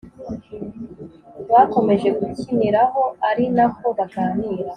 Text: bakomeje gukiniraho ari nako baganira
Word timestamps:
bakomeje 1.51 2.07
gukiniraho 2.19 3.01
ari 3.29 3.45
nako 3.55 3.87
baganira 3.97 4.63